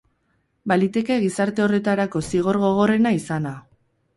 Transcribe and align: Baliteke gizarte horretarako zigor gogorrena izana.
Baliteke 0.71 1.17
gizarte 1.25 1.65
horretarako 1.65 2.25
zigor 2.31 2.61
gogorrena 2.65 3.13
izana. 3.19 3.57